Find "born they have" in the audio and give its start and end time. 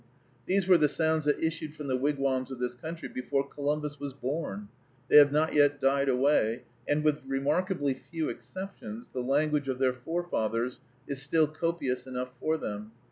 4.15-5.31